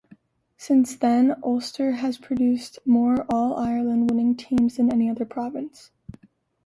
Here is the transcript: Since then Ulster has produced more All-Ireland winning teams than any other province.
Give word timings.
Since 0.57 0.95
then 0.95 1.35
Ulster 1.43 1.91
has 1.91 2.17
produced 2.17 2.79
more 2.87 3.23
All-Ireland 3.29 4.09
winning 4.09 4.35
teams 4.35 4.77
than 4.77 4.91
any 4.91 5.07
other 5.07 5.25
province. 5.25 5.91